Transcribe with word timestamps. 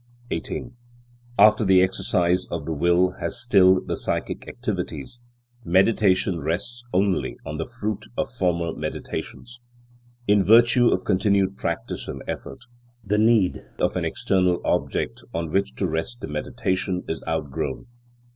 18. 0.31 0.75
After 1.37 1.63
the 1.63 1.83
exercise 1.83 2.47
of 2.47 2.65
the 2.65 2.73
will 2.73 3.17
has 3.19 3.39
stilled 3.39 3.87
the 3.87 3.95
psychic 3.95 4.47
activities, 4.47 5.19
meditation 5.63 6.39
rests 6.39 6.83
only 6.91 7.37
on 7.45 7.57
the 7.57 7.67
fruit 7.79 8.07
of 8.17 8.27
former 8.31 8.73
meditations. 8.73 9.61
In 10.27 10.43
virtue 10.43 10.87
of 10.89 11.05
continued 11.05 11.55
practice 11.55 12.07
and 12.07 12.23
effort, 12.27 12.63
the 13.03 13.19
need 13.19 13.63
of 13.79 13.95
an 13.95 14.03
external 14.03 14.59
object 14.65 15.21
on 15.35 15.51
which 15.51 15.75
to 15.75 15.85
rest 15.87 16.21
the 16.21 16.27
meditation 16.27 17.03
is 17.07 17.21
outgrown. 17.27 17.85